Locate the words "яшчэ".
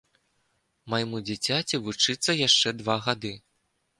2.47-2.69